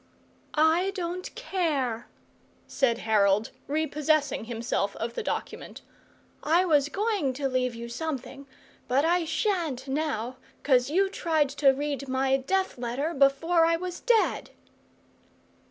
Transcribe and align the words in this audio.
"I 0.55 0.89
don't 0.95 1.29
care," 1.35 2.07
said 2.65 2.97
Harold, 2.97 3.51
repossessing 3.67 4.45
himself 4.45 4.95
of 4.95 5.13
the 5.13 5.21
document. 5.21 5.83
"I 6.41 6.65
was 6.65 6.89
going 6.89 7.33
to 7.33 7.47
leave 7.47 7.75
you 7.75 7.87
something, 7.87 8.47
but 8.87 9.05
I 9.05 9.25
sha'n't 9.25 9.87
now, 9.87 10.37
'cos 10.63 10.89
you 10.89 11.07
tried 11.07 11.49
to 11.49 11.69
read 11.71 12.07
my 12.07 12.35
death 12.37 12.79
letter 12.79 13.13
before 13.13 13.63
I 13.63 13.75
was 13.75 13.99
dead!" 13.99 14.49